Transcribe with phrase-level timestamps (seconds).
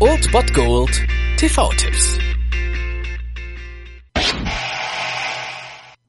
[0.00, 1.06] Old Bot Gold
[1.36, 2.18] TV-Tipps.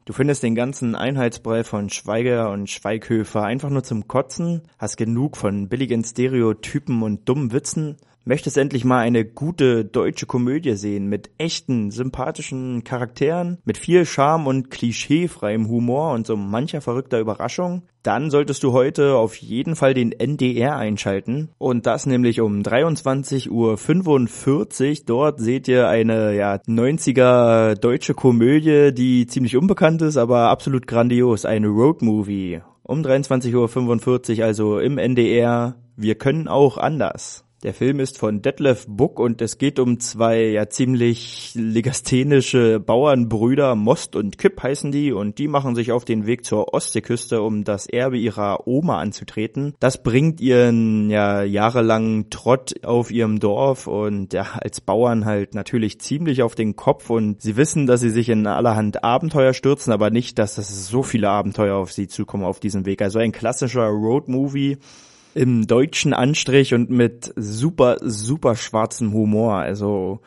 [0.05, 5.35] Du findest den ganzen Einheitsbrei von Schweiger und Schweighöfer einfach nur zum Kotzen, hast genug
[5.35, 11.29] von billigen Stereotypen und dummen Witzen möchtest endlich mal eine gute deutsche Komödie sehen mit
[11.37, 18.29] echten, sympathischen Charakteren, mit viel Charme und klischeefreiem Humor und so mancher verrückter Überraschung, dann
[18.29, 25.05] solltest du heute auf jeden Fall den NDR einschalten und das nämlich um 23.45 Uhr.
[25.05, 31.45] Dort seht ihr eine ja, 90er deutsche Komödie, die ziemlich unbekannt ist, aber absolut grandios,
[31.45, 32.61] eine Roadmovie.
[32.83, 35.75] Um 23.45 Uhr also im NDR.
[35.97, 37.44] Wir können auch anders.
[37.65, 43.73] Der Film ist von Detlef Buck und es geht um zwei ja ziemlich legasthenische Bauernbrüder,
[43.73, 47.63] Most und Kipp heißen die und die machen sich auf den Weg zur Ostseeküste, um
[47.63, 49.73] das Erbe ihrer Oma anzutreten.
[49.79, 55.99] Das bringt ihren ja jahrelangen Trott auf ihrem Dorf und ja als Bauern halt natürlich
[55.99, 60.11] ziemlich auf den Kopf und sie wissen, dass sie sich in allerhand Abenteuer stürzen, aber
[60.11, 63.01] nicht, dass es so viele Abenteuer auf sie zukommen auf diesem Weg.
[63.01, 64.77] Also ein klassischer Roadmovie
[65.35, 69.57] im deutschen Anstrich und mit super, super schwarzem Humor.
[69.57, 70.21] Also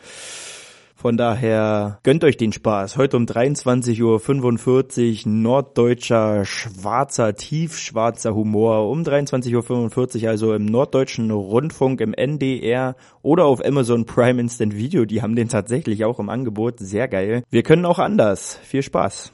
[1.00, 2.96] von daher gönnt euch den Spaß.
[2.96, 8.90] Heute um 23.45 Uhr norddeutscher, schwarzer, tiefschwarzer Humor.
[8.90, 15.04] Um 23.45 Uhr also im norddeutschen Rundfunk, im NDR oder auf Amazon Prime Instant Video.
[15.04, 16.80] Die haben den tatsächlich auch im Angebot.
[16.80, 17.44] Sehr geil.
[17.48, 18.58] Wir können auch anders.
[18.64, 19.32] Viel Spaß.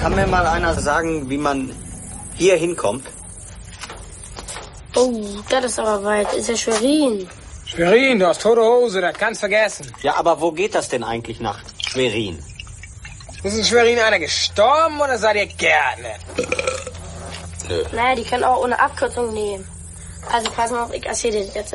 [0.00, 1.70] Kann mir mal einer sagen, wie man
[2.34, 3.04] hier hinkommt?
[4.96, 5.12] Oh,
[5.50, 6.32] das ist aber weit.
[6.32, 7.28] Ist ja Schwerin.
[7.66, 9.92] Schwerin, du hast tote Hose, das kannst vergessen.
[10.02, 12.38] Ja, aber wo geht das denn eigentlich nach Schwerin?
[13.42, 16.16] Ist in Schwerin einer gestorben oder seid ihr Gärtner?
[17.68, 17.84] Nö.
[17.92, 19.66] Naja, die können auch ohne Abkürzung nehmen.
[20.32, 21.74] Also pass mal auf, ich erzähle dir das jetzt.